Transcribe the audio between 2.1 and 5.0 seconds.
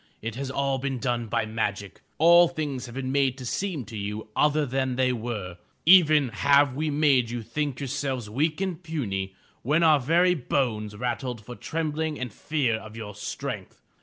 All things have been made to seem to you other than